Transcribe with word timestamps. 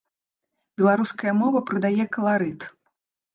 Беларуская 0.81 1.33
мова 1.41 1.61
прыдае 1.69 2.03
каларыт. 2.17 2.59